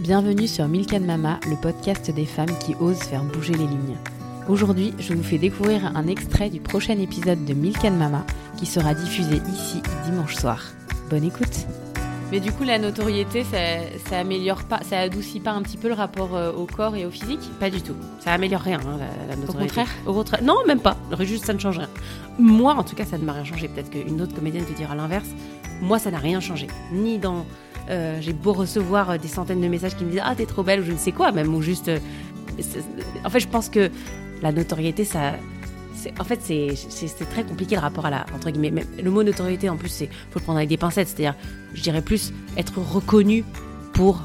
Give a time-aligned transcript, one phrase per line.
[0.00, 3.96] Bienvenue sur Milk and Mama, le podcast des femmes qui osent faire bouger les lignes.
[4.48, 8.26] Aujourd'hui, je vous fais découvrir un extrait du prochain épisode de Milk and Mama
[8.58, 10.62] qui sera diffusé ici dimanche soir.
[11.10, 11.66] Bonne écoute
[12.32, 15.94] mais du coup, la notoriété, ça, améliore pas, ça adoucit pas un petit peu le
[15.94, 17.38] rapport euh, au corps et au physique?
[17.60, 17.94] Pas du tout.
[18.18, 19.52] Ça améliore rien, hein, la, notoriété.
[19.52, 19.88] Au contraire?
[20.06, 20.42] Au contraire.
[20.42, 20.96] Non, même pas.
[21.20, 21.90] Juste, ça ne change rien.
[22.38, 23.68] Moi, en tout cas, ça ne m'a rien changé.
[23.68, 25.28] Peut-être qu'une autre comédienne te dira l'inverse.
[25.80, 26.66] Moi, ça n'a rien changé.
[26.92, 27.46] Ni dans
[27.90, 30.62] euh, j'ai beau recevoir euh, des centaines de messages qui me disent Ah, t'es trop
[30.62, 31.88] belle, ou je ne sais quoi, même, ou juste.
[31.88, 31.98] Euh,
[33.24, 33.90] en fait, je pense que
[34.42, 35.34] la notoriété, ça.
[36.18, 38.26] En fait, c'est très compliqué le rapport à la.
[38.34, 41.08] Entre guillemets, le mot notoriété, en plus, c'est faut le prendre avec des pincettes.
[41.08, 41.34] C'est-à-dire,
[41.72, 43.44] je dirais plus être reconnu
[43.92, 44.20] pour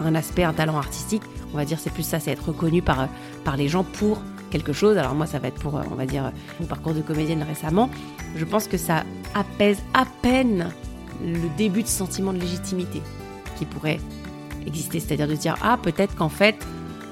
[0.00, 1.22] un aspect, un talent artistique.
[1.54, 3.08] On va dire, c'est plus ça, c'est être reconnu par,
[3.44, 4.96] par les gens pour quelque chose.
[4.96, 7.88] Alors, moi, ça va être pour, on va dire, mon parcours de comédienne récemment.
[8.36, 10.70] Je pense que ça apaise à peine
[11.24, 13.00] le début de sentiment de légitimité
[13.58, 14.00] qui pourrait
[14.66, 15.00] exister.
[15.00, 16.56] C'est-à-dire de dire, ah, peut-être qu'en fait,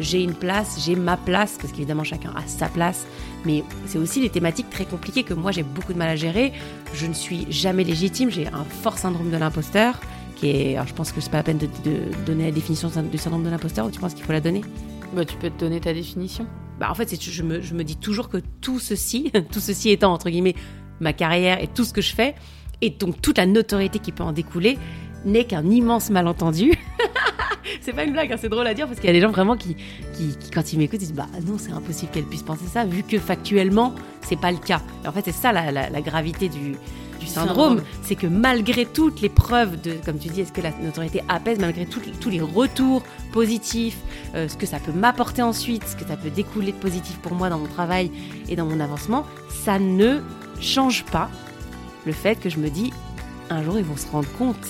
[0.01, 3.07] j'ai une place, j'ai ma place, parce qu'évidemment chacun a sa place,
[3.45, 6.53] mais c'est aussi des thématiques très compliquées que moi j'ai beaucoup de mal à gérer.
[6.95, 10.01] Je ne suis jamais légitime, j'ai un fort syndrome de l'imposteur,
[10.37, 11.69] qui est, alors je pense que c'est pas la peine de,
[12.25, 14.63] donner la définition du syndrome de l'imposteur, ou tu penses qu'il faut la donner?
[15.15, 16.47] Bah, Tu peux te donner ta définition.
[16.79, 20.15] Bah, en fait, je me, je me dis toujours que tout ceci, tout ceci étant
[20.15, 20.55] entre guillemets
[21.01, 22.35] ma carrière et tout ce que je fais,
[22.83, 24.79] et donc toute la notoriété qui peut en découler
[25.25, 26.73] n'est qu'un immense malentendu.
[27.81, 29.31] c'est pas une blague, hein, c'est drôle à dire parce qu'il y a des gens
[29.31, 29.77] vraiment qui,
[30.15, 33.19] qui, quand ils m'écoutent, disent bah non, c'est impossible qu'elle puisse penser ça, vu que
[33.19, 34.81] factuellement, c'est pas le cas.
[35.05, 36.77] Et en fait, c'est ça la, la, gravité du,
[37.21, 40.73] du syndrome, c'est que malgré toutes les preuves de, comme tu dis, est-ce que la
[40.83, 43.99] notoriété apaise, malgré tous les retours positifs,
[44.35, 47.35] euh, ce que ça peut m'apporter ensuite, ce que ça peut découler de positif pour
[47.35, 48.11] moi dans mon travail
[48.49, 49.27] et dans mon avancement,
[49.65, 50.21] ça ne
[50.61, 51.31] change pas
[52.07, 52.93] le fait que je me dis,
[53.51, 54.67] un jour ils vont se rendre compte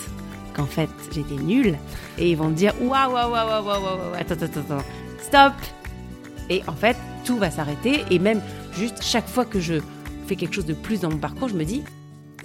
[0.54, 1.78] qu'en fait j'étais nulle
[2.18, 4.84] et ils vont me dire, waouh, waouh, waouh, waouh, waouh, attends, attends, attends,
[5.22, 5.52] stop.
[6.48, 8.40] Et en fait, tout va s'arrêter et même
[8.76, 9.74] juste chaque fois que je
[10.26, 11.84] fais quelque chose de plus dans mon parcours, je me dis,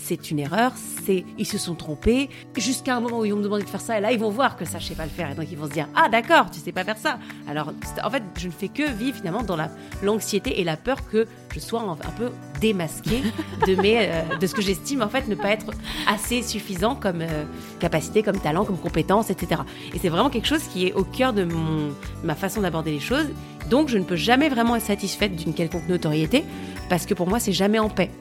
[0.06, 0.72] c'est une erreur,
[1.06, 2.30] c'est ils se sont trompés.
[2.56, 4.30] Jusqu'à un moment où ils vont me demander de faire ça, et là ils vont
[4.30, 6.10] voir que ça je sais pas le faire, et donc ils vont se dire ah
[6.10, 7.18] d'accord, tu sais pas faire ça.
[7.48, 7.74] Alors
[8.04, 9.72] en fait, je ne fais que vivre finalement dans la
[10.04, 12.30] l'anxiété et la peur que je sois un, peu
[12.62, 13.24] démasquée
[13.68, 15.72] de mes euh, de ce que j'estime en fait ne pas être
[16.08, 17.46] assez suffisant comme euh,
[17.80, 19.62] capacité, comme talent, comme compétence, etc.
[19.94, 21.94] Et c'est vraiment quelque chose qui est au cœur de mon
[22.24, 23.28] ma façon d'aborder les choses.
[23.72, 26.44] Donc je ne peux jamais vraiment être satisfaite d'une quelconque notoriété
[26.90, 28.12] parce que pour moi c'est jamais en paix.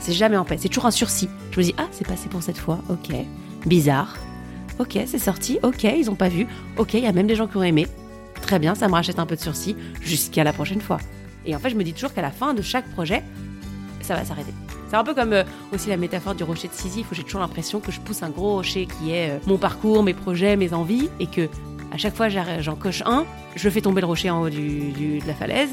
[0.00, 0.56] C'est jamais en paix.
[0.58, 1.28] C'est toujours un sursis.
[1.50, 2.78] Je me dis, ah, c'est passé pour cette fois.
[2.88, 3.14] Ok.
[3.66, 4.16] Bizarre.
[4.78, 5.58] Ok, c'est sorti.
[5.62, 6.46] Ok, ils ont pas vu.
[6.76, 7.86] Ok, il y a même des gens qui ont aimé.
[8.40, 10.98] Très bien, ça me rachète un peu de sursis jusqu'à la prochaine fois.
[11.46, 13.22] Et en fait, je me dis toujours qu'à la fin de chaque projet,
[14.00, 14.52] ça va s'arrêter.
[14.88, 17.40] C'est un peu comme euh, aussi la métaphore du rocher de Sisyphe où j'ai toujours
[17.40, 20.74] l'impression que je pousse un gros rocher qui est euh, mon parcours, mes projets, mes
[20.74, 21.48] envies et que
[21.92, 23.24] à chaque fois j'en coche un,
[23.56, 25.70] je fais tomber le rocher en haut de la falaise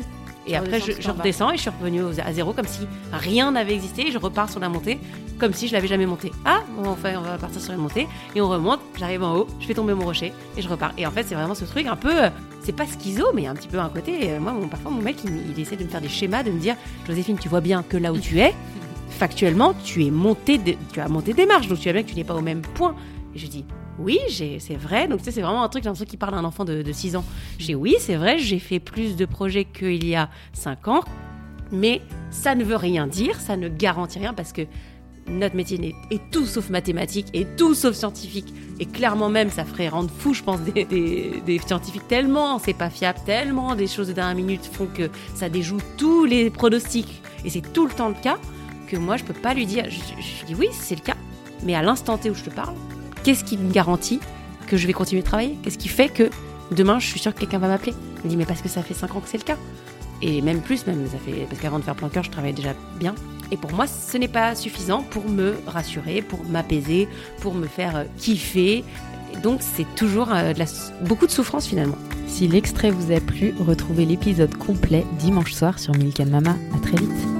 [0.49, 4.07] et après, je, redescends et je suis revenue à zéro comme si rien n'avait existé.
[4.07, 4.99] Et je repars sur la montée
[5.37, 6.31] comme si je l'avais jamais montée.
[6.43, 8.79] Ah, bon, enfin, on va partir sur une montée et on remonte.
[8.97, 10.91] J'arrive en haut, je fais tomber mon rocher et je repars.
[10.97, 12.23] Et en fait, c'est vraiment ce truc un peu.
[12.25, 12.29] Euh,
[12.61, 14.31] c'est pas schizo, mais il y a un petit peu un côté.
[14.31, 16.59] Euh, moi, mon, parfois, mon mec, il, essaie de me faire des schémas, de me
[16.59, 16.75] dire
[17.07, 18.53] Joséphine, tu vois bien que là où tu es,
[19.09, 20.59] factuellement, tu es monté,
[20.91, 22.61] tu as monté des marches, donc tu vois bien que tu n'es pas au même
[22.61, 22.95] point.
[23.35, 23.65] Et je dis
[23.99, 25.07] oui, c'est vrai.
[25.07, 27.15] Donc, tu sais, c'est vraiment un truc, j'ai l'impression parle d'un enfant de, de 6
[27.17, 27.25] ans.
[27.57, 31.03] J'ai oui, c'est vrai, j'ai fait plus de projets qu'il y a 5 ans.
[31.71, 32.01] Mais
[32.31, 34.63] ça ne veut rien dire, ça ne garantit rien parce que
[35.27, 38.53] notre métier est, tout sauf mathématique et tout sauf scientifique.
[38.79, 43.19] Et clairement même, ça ferait rendre fou, je pense, des, scientifiques tellement c'est pas fiable,
[43.25, 47.21] tellement des choses de dernière minute font que ça déjoue tous les pronostics.
[47.45, 48.37] Et c'est tout le temps le cas
[48.87, 49.85] que moi, je peux pas lui dire.
[49.87, 51.17] Je, je dis oui, c'est le cas.
[51.63, 52.73] Mais à l'instant T où je te parle,
[53.23, 54.19] qu'est-ce qui me garantit
[54.67, 55.57] que je vais continuer de travailler?
[55.63, 56.29] Qu'est-ce qui fait que
[56.71, 57.93] demain, je suis sûre que quelqu'un va m'appeler?
[58.17, 59.57] Je me dis, mais parce que ça fait 5 ans que c'est le cas.
[60.21, 63.15] Et même plus, même, ça fait, parce qu'avant de faire plan je travaillais déjà bien.
[63.51, 67.07] Et pour moi, ce n'est pas suffisant pour me rassurer, pour m'apaiser,
[67.41, 68.83] pour me faire euh, kiffer.
[69.41, 70.53] donc, c'est toujours euh,
[71.01, 71.97] beaucoup de souffrance finalement.
[72.27, 76.55] Si l'extrait vous a plu, retrouvez l'épisode complet dimanche soir sur Milk Mama.
[76.75, 77.38] À très vite.